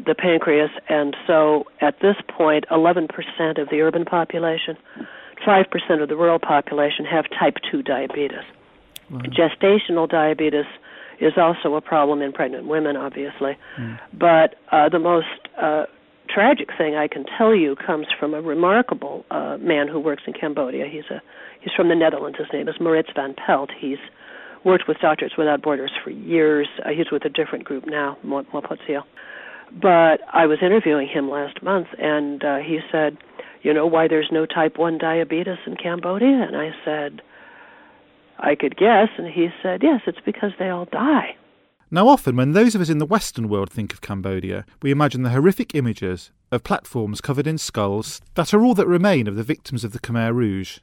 the 0.05 0.15
pancreas. 0.15 0.71
And 0.89 1.17
so 1.27 1.65
at 1.81 2.01
this 2.01 2.17
point, 2.29 2.65
11% 2.71 3.09
of 3.61 3.69
the 3.69 3.81
urban 3.81 4.05
population, 4.05 4.77
5% 5.47 6.03
of 6.03 6.09
the 6.09 6.17
rural 6.17 6.39
population 6.39 7.05
have 7.05 7.25
type 7.39 7.57
2 7.71 7.83
diabetes. 7.83 8.45
Wow. 9.11 9.21
Gestational 9.21 10.09
diabetes 10.09 10.65
is 11.21 11.33
also 11.37 11.75
a 11.75 11.81
problem 11.81 12.23
in 12.23 12.33
pregnant 12.33 12.67
women, 12.67 12.97
obviously. 12.97 13.57
Mm. 13.79 13.99
But 14.13 14.57
uh, 14.71 14.89
the 14.89 14.99
most 14.99 15.27
uh, 15.61 15.85
tragic 16.29 16.69
thing 16.77 16.97
I 16.97 17.09
can 17.09 17.25
tell 17.39 17.55
you 17.55 17.77
comes 17.77 18.07
from 18.19 18.35
a 18.35 18.41
remarkable 18.43 19.25
uh, 19.31 19.57
man 19.59 19.89
who 19.89 20.01
works 20.01 20.25
in 20.27 20.33
Cambodia. 20.33 20.87
He's 20.91 21.05
a 21.11 21.23
he's 21.61 21.73
from 21.75 21.89
the 21.89 21.95
Netherlands. 21.95 22.39
His 22.39 22.49
name 22.53 22.69
is 22.69 22.77
Maurits 22.81 23.11
van 23.15 23.35
Pelt. 23.35 23.71
He's 23.79 23.99
worked 24.65 24.85
with 24.89 24.99
Doctors 24.99 25.33
Without 25.39 25.63
Borders 25.63 25.93
for 26.03 26.11
years. 26.11 26.69
Uh, 26.85 26.91
he's 26.91 27.11
with 27.11 27.25
a 27.25 27.29
different 27.29 27.65
group 27.65 27.85
now, 27.87 28.19
MoPoTsyo. 28.25 29.03
But 29.81 30.21
I 30.33 30.47
was 30.47 30.59
interviewing 30.63 31.09
him 31.09 31.31
last 31.31 31.63
month, 31.63 31.89
and 31.99 32.45
uh, 32.45 32.57
he 32.59 32.81
said, 32.93 33.17
"You 33.63 33.73
know 33.73 33.87
why 33.87 34.09
there's 34.09 34.29
no 34.31 34.47
type 34.47 34.79
one 34.79 34.99
diabetes 34.99 35.59
in 35.67 35.77
Cambodia?" 35.77 36.47
And 36.47 36.57
I 36.57 36.71
said, 36.85 37.21
"I 38.39 38.55
could 38.55 38.77
guess." 38.77 39.09
And 39.19 39.29
he 39.29 39.49
said, 39.63 39.83
"Yes, 39.83 40.03
it's 40.07 40.21
because 40.25 40.53
they 40.59 40.69
all 40.69 40.87
die." 40.87 41.37
Now, 41.91 42.09
often 42.09 42.35
when 42.35 42.53
those 42.53 42.75
of 42.75 42.81
us 42.81 42.91
in 42.91 42.99
the 42.99 43.07
Western 43.07 43.49
world 43.49 43.71
think 43.71 43.93
of 43.93 44.01
Cambodia, 44.01 44.65
we 44.83 44.91
imagine 44.91 45.23
the 45.23 45.31
horrific 45.31 45.75
images 45.75 46.33
of 46.51 46.65
platforms 46.65 47.21
covered 47.21 47.47
in 47.47 47.59
skulls 47.59 48.21
that 48.35 48.53
are 48.53 48.65
all 48.65 48.75
that 48.75 48.89
remain 48.89 49.29
of 49.29 49.37
the 49.37 49.45
victims 49.45 49.85
of 49.85 49.93
the 49.93 50.01
Khmer 50.01 50.35
Rouge. 50.35 50.79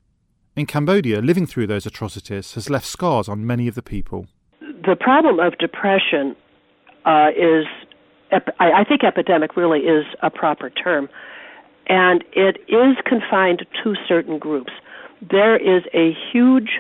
In 0.56 0.66
Cambodia, 0.66 1.20
living 1.20 1.46
through 1.46 1.68
those 1.68 1.86
atrocities 1.86 2.54
has 2.54 2.70
left 2.70 2.86
scars 2.86 3.28
on 3.28 3.46
many 3.46 3.68
of 3.68 3.76
the 3.76 3.82
people. 3.82 4.28
The 4.62 4.96
problem 5.00 5.40
of 5.40 5.58
depression 5.58 6.36
uh, 7.06 7.30
is, 7.36 7.66
I 8.60 8.84
think 8.88 9.04
epidemic 9.04 9.58
really 9.58 9.80
is 9.80 10.06
a 10.22 10.30
proper 10.30 10.70
term, 10.70 11.10
and 11.88 12.24
it 12.32 12.58
is 12.70 12.96
confined 13.06 13.66
to 13.84 13.96
certain 14.08 14.40
groups. 14.40 14.72
There 15.22 15.58
is 15.58 15.84
a 15.94 16.16
huge 16.32 16.80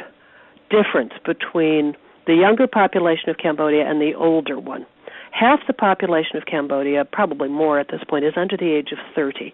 difference 0.73 1.13
between 1.25 1.95
the 2.25 2.33
younger 2.33 2.67
population 2.67 3.29
of 3.29 3.37
Cambodia 3.37 3.87
and 3.87 4.01
the 4.01 4.13
older 4.15 4.59
one. 4.59 4.85
Half 5.31 5.61
the 5.67 5.73
population 5.73 6.37
of 6.37 6.45
Cambodia, 6.45 7.05
probably 7.05 7.49
more 7.49 7.79
at 7.79 7.89
this 7.89 8.01
point, 8.07 8.25
is 8.25 8.33
under 8.35 8.57
the 8.57 8.71
age 8.71 8.91
of 8.91 8.99
30. 9.15 9.53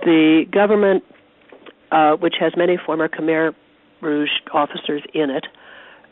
The 0.00 0.44
government, 0.50 1.04
uh, 1.90 2.16
which 2.16 2.34
has 2.38 2.52
many 2.56 2.76
former 2.76 3.08
Khmer 3.08 3.54
Rouge 4.00 4.30
officers 4.52 5.02
in 5.14 5.30
it, 5.30 5.46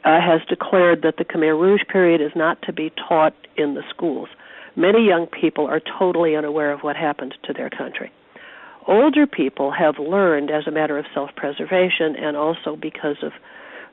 uh, 0.04 0.20
has 0.20 0.40
declared 0.48 1.02
that 1.02 1.16
the 1.16 1.24
Khmer 1.24 1.58
Rouge 1.58 1.82
period 1.88 2.20
is 2.20 2.32
not 2.34 2.60
to 2.62 2.72
be 2.72 2.90
taught 3.08 3.34
in 3.56 3.74
the 3.74 3.82
schools. 3.88 4.28
Many 4.74 5.06
young 5.06 5.26
people 5.26 5.66
are 5.66 5.80
totally 5.98 6.34
unaware 6.34 6.72
of 6.72 6.80
what 6.80 6.96
happened 6.96 7.34
to 7.44 7.52
their 7.52 7.70
country. 7.70 8.10
Older 8.88 9.26
people 9.26 9.70
have 9.70 9.98
learned 9.98 10.50
as 10.50 10.66
a 10.66 10.72
matter 10.72 10.98
of 10.98 11.04
self 11.14 11.30
preservation 11.36 12.16
and 12.16 12.36
also 12.36 12.74
because 12.74 13.16
of 13.22 13.32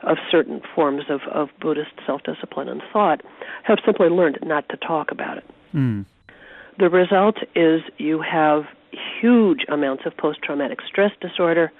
of 0.03 0.18
certain 0.32 0.62
forms 0.75 1.03
of, 1.10 1.22
of 1.32 1.50
Buddhist 1.60 1.91
self 2.06 2.24
discipline 2.24 2.70
and 2.70 2.82
thought 2.94 3.22
have 3.63 3.79
simply 3.86 4.10
learned 4.10 4.39
not 4.44 4.68
to 4.70 4.77
talk 4.77 5.12
about 5.12 5.38
it. 5.38 5.46
Mm. 5.74 6.06
The 6.77 6.89
result 6.89 7.38
is 7.56 7.82
you 7.98 8.22
have 8.22 8.63
huge 9.22 9.65
amounts 9.68 10.06
of 10.06 10.15
post 10.15 10.41
traumatic 10.41 10.79
stress 10.88 11.12
disorder, 11.20 11.72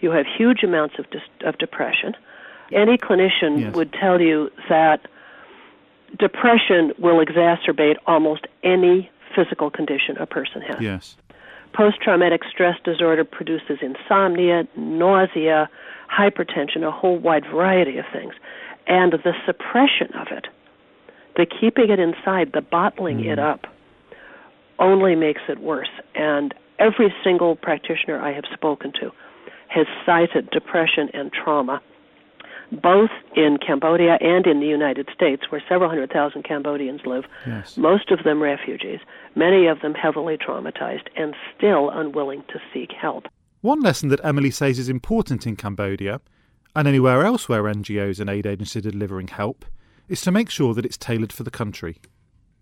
you 0.00 0.10
have 0.10 0.26
huge 0.26 0.62
amounts 0.62 0.98
of, 0.98 1.08
dis- 1.10 1.20
of 1.44 1.58
depression. 1.58 2.14
Any 2.72 2.98
clinician 2.98 3.60
yes. 3.60 3.74
would 3.74 3.92
tell 3.92 4.20
you 4.20 4.50
that 4.68 5.06
depression 6.18 6.92
will 6.98 7.24
exacerbate 7.24 7.96
almost 8.06 8.46
any 8.62 9.10
physical 9.34 9.70
condition 9.70 10.16
a 10.18 10.26
person 10.26 10.62
has. 10.62 10.80
Yes. 10.80 11.16
Post 11.72 12.00
traumatic 12.00 12.42
stress 12.50 12.76
disorder 12.84 13.24
produces 13.24 13.78
insomnia, 13.82 14.66
nausea, 14.76 15.68
hypertension, 16.10 16.82
a 16.82 16.90
whole 16.90 17.18
wide 17.18 17.44
variety 17.44 17.98
of 17.98 18.04
things. 18.12 18.34
And 18.86 19.12
the 19.12 19.34
suppression 19.44 20.12
of 20.14 20.28
it, 20.30 20.46
the 21.36 21.46
keeping 21.46 21.90
it 21.90 21.98
inside, 21.98 22.52
the 22.52 22.60
bottling 22.60 23.18
mm. 23.18 23.32
it 23.32 23.38
up, 23.38 23.66
only 24.78 25.14
makes 25.14 25.42
it 25.48 25.58
worse. 25.58 25.90
And 26.14 26.54
every 26.78 27.12
single 27.24 27.56
practitioner 27.56 28.20
I 28.20 28.32
have 28.32 28.44
spoken 28.52 28.92
to 29.00 29.10
has 29.68 29.86
cited 30.04 30.50
depression 30.50 31.08
and 31.12 31.32
trauma, 31.32 31.80
both 32.70 33.10
in 33.34 33.58
Cambodia 33.64 34.18
and 34.20 34.46
in 34.46 34.60
the 34.60 34.66
United 34.66 35.08
States, 35.14 35.44
where 35.50 35.62
several 35.68 35.88
hundred 35.88 36.10
thousand 36.10 36.44
Cambodians 36.44 37.00
live, 37.04 37.24
yes. 37.46 37.76
most 37.76 38.10
of 38.10 38.24
them 38.24 38.42
refugees, 38.42 39.00
many 39.34 39.66
of 39.66 39.80
them 39.80 39.94
heavily 39.94 40.36
traumatized, 40.36 41.08
and 41.16 41.34
still 41.56 41.90
unwilling 41.90 42.42
to 42.48 42.60
seek 42.72 42.92
help. 42.92 43.26
One 43.66 43.80
lesson 43.80 44.10
that 44.10 44.24
Emily 44.24 44.52
says 44.52 44.78
is 44.78 44.88
important 44.88 45.44
in 45.44 45.56
Cambodia, 45.56 46.20
and 46.76 46.86
anywhere 46.86 47.24
else 47.24 47.48
where 47.48 47.64
NGOs 47.64 48.20
and 48.20 48.30
aid 48.30 48.46
agencies 48.46 48.86
are 48.86 48.92
delivering 48.92 49.26
help, 49.26 49.64
is 50.08 50.20
to 50.20 50.30
make 50.30 50.50
sure 50.50 50.72
that 50.72 50.86
it's 50.86 50.96
tailored 50.96 51.32
for 51.32 51.42
the 51.42 51.50
country. 51.50 51.96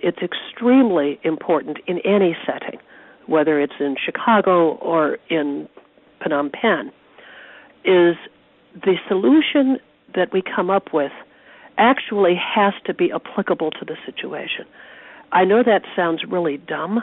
It's 0.00 0.23
extremely 0.23 1.20
important 1.23 1.76
in 1.87 1.99
any 2.06 2.34
setting, 2.46 2.78
whether 3.26 3.61
it's 3.61 3.75
in 3.78 3.96
Chicago 4.02 4.76
or 4.76 5.18
in 5.28 5.68
Phnom 6.23 6.50
Penh, 6.50 6.90
is 7.84 8.16
the 8.73 8.96
solution 9.06 9.76
that 10.14 10.32
we 10.32 10.40
come 10.40 10.70
up 10.70 10.94
with 10.94 11.12
actually 11.76 12.34
has 12.34 12.73
to 12.87 12.94
be 12.94 13.12
applicable 13.12 13.73
to 13.73 13.84
the 13.84 13.99
situation. 14.06 14.64
I 15.32 15.44
know 15.44 15.62
that 15.64 15.82
sounds 15.94 16.25
really 16.26 16.56
dumb, 16.56 17.02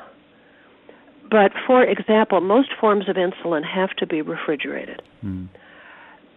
but 1.31 1.53
for 1.65 1.83
example, 1.83 2.41
most 2.41 2.69
forms 2.79 3.07
of 3.07 3.15
insulin 3.15 3.63
have 3.63 3.91
to 3.91 4.05
be 4.05 4.21
refrigerated. 4.21 5.01
Mm. 5.25 5.47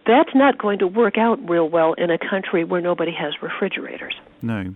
That's 0.07 0.33
not 0.33 0.57
going 0.57 0.79
to 0.79 0.87
work 0.87 1.17
out 1.17 1.37
real 1.47 1.67
well 1.67 1.93
in 1.93 2.09
a 2.09 2.17
country 2.17 2.63
where 2.63 2.81
nobody 2.81 3.11
has 3.11 3.33
refrigerators. 3.41 4.15
No. 4.41 4.73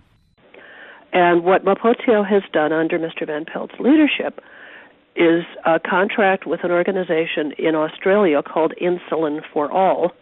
And 1.12 1.42
what 1.42 1.64
MoPoTsyo 1.64 2.28
has 2.28 2.42
done 2.52 2.72
under 2.72 2.98
Mr. 2.98 3.26
Van 3.26 3.44
Pelt's 3.44 3.74
leadership 3.80 4.40
is 5.16 5.44
a 5.64 5.80
contract 5.80 6.46
with 6.46 6.62
an 6.62 6.70
organization 6.70 7.52
in 7.58 7.74
Australia 7.74 8.42
called 8.42 8.74
Insulin 8.80 9.40
for 9.52 9.70
All, 9.70 10.12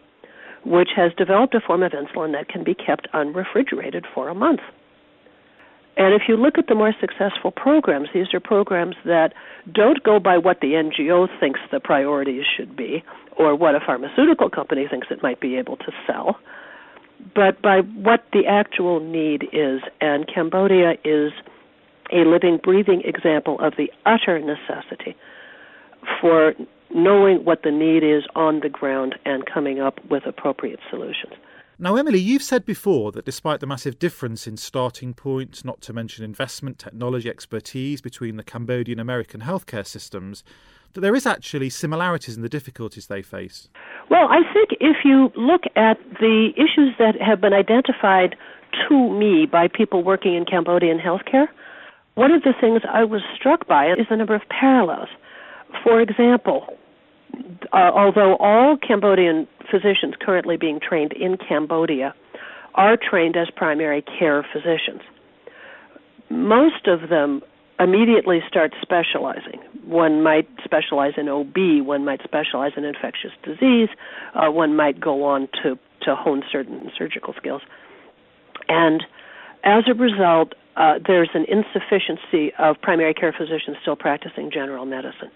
which 0.65 0.89
has 0.95 1.11
developed 1.17 1.53
a 1.53 1.59
form 1.59 1.83
of 1.83 1.91
insulin 1.91 2.31
that 2.33 2.47
can 2.47 2.63
be 2.63 2.73
kept 2.73 3.07
unrefrigerated 3.13 4.05
for 4.13 4.29
a 4.29 4.35
month. 4.35 4.61
And 5.97 6.13
if 6.13 6.23
you 6.27 6.37
look 6.37 6.57
at 6.57 6.67
the 6.67 6.75
more 6.75 6.93
successful 6.99 7.51
programs, 7.51 8.09
these 8.13 8.33
are 8.33 8.39
programs 8.39 8.95
that 9.05 9.33
don't 9.73 10.01
go 10.03 10.19
by 10.19 10.37
what 10.37 10.61
the 10.61 10.73
NGO 10.73 11.27
thinks 11.39 11.59
the 11.71 11.79
priorities 11.79 12.45
should 12.55 12.75
be 12.75 13.03
or 13.35 13.55
what 13.55 13.75
a 13.75 13.79
pharmaceutical 13.79 14.49
company 14.49 14.87
thinks 14.89 15.07
it 15.09 15.21
might 15.21 15.39
be 15.39 15.57
able 15.57 15.77
to 15.77 15.91
sell, 16.07 16.37
but 17.35 17.61
by 17.61 17.79
what 17.79 18.25
the 18.33 18.45
actual 18.47 18.99
need 18.99 19.43
is. 19.51 19.81
And 19.99 20.27
Cambodia 20.27 20.93
is 21.03 21.31
a 22.11 22.25
living, 22.25 22.59
breathing 22.61 23.01
example 23.05 23.59
of 23.59 23.73
the 23.77 23.91
utter 24.05 24.39
necessity 24.39 25.15
for 26.21 26.53
knowing 26.93 27.45
what 27.45 27.63
the 27.63 27.71
need 27.71 28.03
is 28.03 28.23
on 28.35 28.61
the 28.61 28.69
ground 28.69 29.15
and 29.25 29.45
coming 29.45 29.79
up 29.79 29.99
with 30.09 30.25
appropriate 30.25 30.79
solutions. 30.89 31.33
Now, 31.81 31.95
Emily, 31.95 32.19
you've 32.19 32.43
said 32.43 32.65
before 32.65 33.13
that 33.13 33.23
despite 33.23 33.61
the 33.61 33.65
massive 33.65 33.99
difference 33.99 34.45
in 34.45 34.57
starting 34.57 35.13
points, 35.13 35.63
not 35.63 35.79
to 35.83 35.93
mention 35.93 36.25
investment, 36.25 36.77
technology, 36.77 37.29
expertise 37.29 38.01
between 38.01 38.35
the 38.35 38.43
Cambodian 38.43 38.99
American 38.99 39.39
healthcare 39.39 39.87
systems, 39.87 40.43
that 40.91 40.99
there 40.99 41.15
is 41.15 41.25
actually 41.25 41.69
similarities 41.69 42.35
in 42.35 42.41
the 42.41 42.49
difficulties 42.49 43.07
they 43.07 43.21
face. 43.21 43.69
Well, 44.09 44.27
I 44.27 44.41
think 44.51 44.71
if 44.81 45.05
you 45.05 45.31
look 45.37 45.61
at 45.77 45.97
the 46.19 46.49
issues 46.57 46.95
that 46.99 47.15
have 47.21 47.39
been 47.39 47.53
identified 47.53 48.35
to 48.89 49.13
me 49.13 49.45
by 49.45 49.69
people 49.69 50.03
working 50.03 50.35
in 50.35 50.43
Cambodian 50.43 50.99
healthcare, 50.99 51.47
one 52.15 52.31
of 52.33 52.43
the 52.43 52.53
things 52.59 52.81
I 52.91 53.05
was 53.05 53.21
struck 53.33 53.67
by 53.67 53.93
is 53.93 54.07
the 54.09 54.17
number 54.17 54.35
of 54.35 54.41
parallels. 54.49 55.07
For 55.81 56.01
example, 56.01 56.77
uh, 57.71 57.91
although 57.93 58.35
all 58.37 58.77
Cambodian 58.77 59.47
physicians 59.69 60.15
currently 60.19 60.57
being 60.57 60.79
trained 60.79 61.13
in 61.13 61.37
Cambodia 61.37 62.13
are 62.75 62.97
trained 62.97 63.35
as 63.35 63.47
primary 63.55 64.01
care 64.01 64.45
physicians, 64.53 65.01
most 66.29 66.87
of 66.87 67.09
them 67.09 67.41
immediately 67.79 68.39
start 68.47 68.73
specializing. 68.81 69.59
One 69.85 70.21
might 70.21 70.47
specialize 70.63 71.13
in 71.17 71.29
OB, 71.29 71.85
one 71.85 72.03
might 72.05 72.21
specialize 72.23 72.73
in 72.75 72.83
infectious 72.83 73.31
disease, 73.43 73.89
uh, 74.35 74.51
one 74.51 74.75
might 74.75 74.99
go 74.99 75.23
on 75.23 75.47
to, 75.63 75.79
to 76.01 76.15
hone 76.15 76.43
certain 76.51 76.91
surgical 76.97 77.33
skills. 77.37 77.61
And 78.67 79.03
as 79.63 79.85
a 79.87 79.93
result, 79.93 80.53
uh, 80.75 80.99
there's 81.05 81.29
an 81.33 81.45
insufficiency 81.45 82.53
of 82.59 82.75
primary 82.81 83.13
care 83.13 83.33
physicians 83.37 83.77
still 83.81 83.95
practicing 83.95 84.51
general 84.51 84.85
medicine 84.85 85.31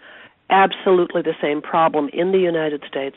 absolutely 0.54 1.24
the 1.24 1.34
same 1.42 1.62
problem 1.62 2.10
in 2.14 2.32
the 2.32 2.38
United 2.38 2.84
States. 2.88 3.16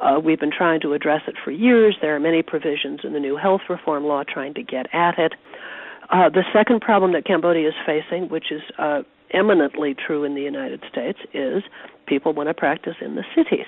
Uh, 0.00 0.20
we've 0.24 0.38
been 0.38 0.52
trying 0.56 0.80
to 0.80 0.92
address 0.92 1.22
it 1.26 1.34
for 1.44 1.50
years. 1.50 1.96
There 2.00 2.14
are 2.14 2.20
many 2.20 2.42
provisions 2.42 3.00
in 3.02 3.12
the 3.12 3.20
new 3.20 3.36
health 3.36 3.62
reform 3.68 4.04
law 4.04 4.22
trying 4.22 4.54
to 4.54 4.62
get 4.62 4.86
at 4.94 5.18
it. 5.18 5.34
Uh, 6.10 6.30
the 6.30 6.44
second 6.52 6.80
problem 6.80 7.12
that 7.12 7.26
Cambodia 7.26 7.68
is 7.68 7.74
facing, 7.84 8.28
which 8.28 8.52
is 8.52 8.62
uh, 8.78 9.02
eminently 9.34 9.94
true 9.94 10.22
in 10.24 10.34
the 10.34 10.40
United 10.40 10.82
States, 10.90 11.18
is 11.34 11.64
people 12.06 12.32
want 12.32 12.48
to 12.48 12.54
practice 12.54 12.94
in 13.00 13.16
the 13.16 13.24
cities. 13.34 13.66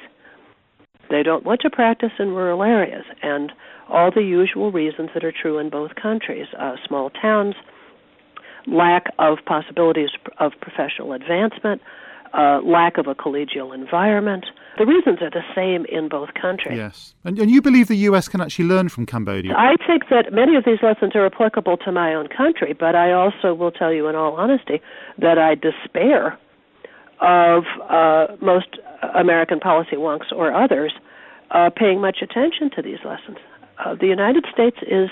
They 1.10 1.24
don't 1.24 1.44
want 1.44 1.60
to 1.62 1.70
practice 1.70 2.12
in 2.20 2.28
rural 2.28 2.62
areas, 2.62 3.04
and 3.22 3.52
all 3.88 4.12
the 4.14 4.22
usual 4.22 4.70
reasons 4.70 5.10
that 5.12 5.24
are 5.24 5.32
true 5.32 5.58
in 5.58 5.68
both 5.68 5.96
countries 6.00 6.46
uh, 6.58 6.76
small 6.86 7.10
towns, 7.10 7.56
lack 8.68 9.06
of 9.18 9.38
possibilities 9.44 10.10
of 10.38 10.52
professional 10.62 11.12
advancement, 11.12 11.82
uh, 12.32 12.60
lack 12.62 12.98
of 12.98 13.06
a 13.06 13.14
collegial 13.14 13.74
environment. 13.74 14.46
The 14.78 14.86
reasons 14.86 15.18
are 15.20 15.30
the 15.30 15.42
same 15.54 15.84
in 15.86 16.08
both 16.08 16.30
countries. 16.40 16.76
Yes. 16.76 17.14
And, 17.24 17.38
and 17.38 17.50
you 17.50 17.60
believe 17.60 17.88
the 17.88 17.96
US 17.96 18.28
can 18.28 18.40
actually 18.40 18.66
learn 18.66 18.88
from 18.88 19.04
Cambodia? 19.06 19.54
I 19.56 19.76
think 19.86 20.08
that 20.10 20.32
many 20.32 20.56
of 20.56 20.64
these 20.64 20.78
lessons 20.82 21.12
are 21.14 21.26
applicable 21.26 21.76
to 21.78 21.92
my 21.92 22.14
own 22.14 22.28
country, 22.28 22.72
but 22.72 22.94
I 22.94 23.12
also 23.12 23.54
will 23.54 23.72
tell 23.72 23.92
you 23.92 24.08
in 24.08 24.14
all 24.14 24.34
honesty 24.34 24.80
that 25.18 25.38
I 25.38 25.54
despair 25.54 26.38
of 27.20 27.64
uh, 27.88 28.28
most 28.40 28.78
American 29.14 29.60
policy 29.60 29.96
wonks 29.96 30.32
or 30.34 30.52
others 30.52 30.92
uh, 31.50 31.68
paying 31.74 32.00
much 32.00 32.18
attention 32.22 32.70
to 32.76 32.82
these 32.82 32.98
lessons. 33.04 33.38
Uh, 33.84 33.94
the 33.94 34.06
United 34.06 34.46
States 34.52 34.76
is 34.82 35.10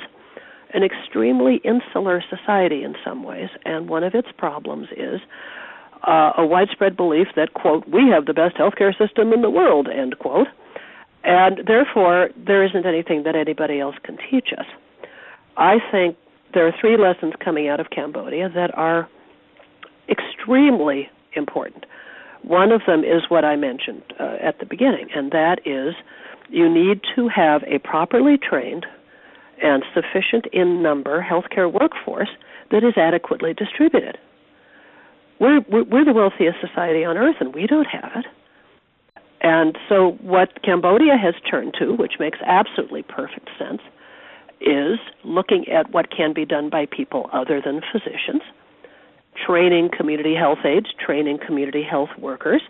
an 0.74 0.82
extremely 0.82 1.56
insular 1.64 2.22
society 2.28 2.82
in 2.82 2.94
some 3.04 3.22
ways, 3.22 3.48
and 3.64 3.88
one 3.88 4.04
of 4.04 4.14
its 4.14 4.28
problems 4.36 4.88
is 4.96 5.20
uh, 6.06 6.32
a 6.38 6.46
widespread 6.46 6.96
belief 6.96 7.28
that, 7.36 7.54
quote, 7.54 7.86
we 7.88 8.08
have 8.08 8.26
the 8.26 8.34
best 8.34 8.56
healthcare 8.56 8.96
system 8.96 9.32
in 9.32 9.42
the 9.42 9.50
world, 9.50 9.88
end 9.88 10.18
quote, 10.18 10.48
and 11.24 11.66
therefore 11.66 12.30
there 12.36 12.64
isn't 12.64 12.86
anything 12.86 13.24
that 13.24 13.34
anybody 13.34 13.80
else 13.80 13.96
can 14.02 14.18
teach 14.30 14.48
us. 14.56 14.66
I 15.56 15.78
think 15.90 16.16
there 16.54 16.66
are 16.66 16.74
three 16.80 16.96
lessons 16.96 17.34
coming 17.44 17.68
out 17.68 17.80
of 17.80 17.90
Cambodia 17.90 18.48
that 18.54 18.76
are 18.76 19.08
extremely 20.08 21.10
important. 21.34 21.84
One 22.42 22.72
of 22.72 22.82
them 22.86 23.00
is 23.00 23.28
what 23.28 23.44
I 23.44 23.56
mentioned 23.56 24.02
uh, 24.18 24.36
at 24.40 24.58
the 24.60 24.66
beginning, 24.66 25.08
and 25.14 25.32
that 25.32 25.60
is 25.66 25.94
you 26.48 26.72
need 26.72 27.00
to 27.14 27.28
have 27.28 27.62
a 27.64 27.78
properly 27.80 28.38
trained 28.38 28.86
and 29.62 29.82
sufficient 29.92 30.46
in 30.52 30.82
number 30.82 31.20
healthcare 31.28 31.70
workforce 31.70 32.30
that 32.70 32.84
is 32.84 32.94
adequately 32.96 33.52
distributed. 33.52 34.16
We're, 35.40 35.60
we're 35.68 36.04
the 36.04 36.12
wealthiest 36.12 36.58
society 36.60 37.04
on 37.04 37.16
earth, 37.16 37.36
and 37.40 37.54
we 37.54 37.66
don't 37.66 37.86
have 37.86 38.10
it. 38.16 38.26
And 39.40 39.78
so, 39.88 40.18
what 40.20 40.62
Cambodia 40.62 41.16
has 41.16 41.34
turned 41.48 41.74
to, 41.78 41.94
which 41.94 42.14
makes 42.18 42.38
absolutely 42.44 43.02
perfect 43.02 43.48
sense, 43.56 43.80
is 44.60 44.98
looking 45.24 45.68
at 45.68 45.92
what 45.92 46.10
can 46.10 46.32
be 46.32 46.44
done 46.44 46.68
by 46.68 46.86
people 46.86 47.30
other 47.32 47.62
than 47.64 47.80
physicians, 47.92 48.42
training 49.46 49.90
community 49.96 50.34
health 50.34 50.58
aides, 50.64 50.88
training 50.98 51.38
community 51.46 51.84
health 51.88 52.10
workers. 52.18 52.62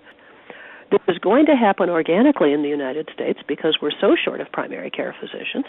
This 0.91 1.01
is 1.09 1.19
going 1.19 1.47
to 1.47 1.57
happen 1.57 1.89
organically 1.89 2.53
in 2.53 2.63
the 2.63 2.69
United 2.69 3.09
States 3.15 3.41
because 3.47 3.79
we're 3.81 3.99
so 3.99 4.17
short 4.23 4.41
of 4.41 4.53
primary 4.53 4.91
care 4.91 5.15
physicians 5.19 5.65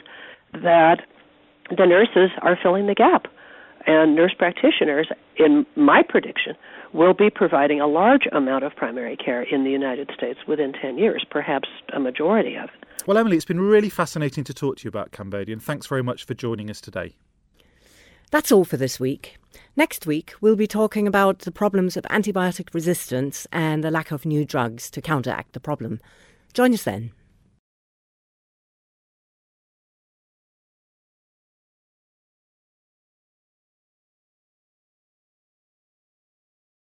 that 0.53 1.01
the 1.69 1.85
nurses 1.85 2.31
are 2.41 2.57
filling 2.61 2.87
the 2.87 2.95
gap. 2.95 3.27
And 3.85 4.15
nurse 4.15 4.33
practitioners, 4.37 5.09
in 5.37 5.65
my 5.75 6.03
prediction, 6.07 6.55
will 6.93 7.13
be 7.13 7.29
providing 7.29 7.79
a 7.79 7.87
large 7.87 8.27
amount 8.31 8.63
of 8.63 8.75
primary 8.75 9.15
care 9.15 9.43
in 9.43 9.63
the 9.63 9.71
United 9.71 10.11
States 10.15 10.39
within 10.47 10.73
10 10.73 10.97
years, 10.97 11.25
perhaps 11.29 11.69
a 11.93 11.99
majority 11.99 12.55
of 12.55 12.65
it. 12.65 13.07
Well, 13.07 13.17
Emily, 13.17 13.37
it's 13.37 13.45
been 13.45 13.61
really 13.61 13.89
fascinating 13.89 14.43
to 14.43 14.53
talk 14.53 14.77
to 14.77 14.83
you 14.83 14.89
about 14.89 15.11
Cambodia, 15.11 15.53
and 15.53 15.63
thanks 15.63 15.87
very 15.87 16.03
much 16.03 16.25
for 16.25 16.33
joining 16.33 16.69
us 16.69 16.81
today. 16.81 17.15
That's 18.31 18.51
all 18.51 18.65
for 18.65 18.77
this 18.77 18.99
week. 18.99 19.37
Next 19.75 20.05
week, 20.05 20.33
we'll 20.41 20.55
be 20.55 20.67
talking 20.67 21.07
about 21.07 21.39
the 21.39 21.51
problems 21.51 21.97
of 21.97 22.03
antibiotic 22.05 22.73
resistance 22.73 23.47
and 23.51 23.83
the 23.83 23.89
lack 23.89 24.11
of 24.11 24.25
new 24.25 24.45
drugs 24.45 24.91
to 24.91 25.01
counteract 25.01 25.53
the 25.53 25.59
problem. 25.59 25.99
Join 26.53 26.73
us 26.73 26.83
then. 26.83 27.11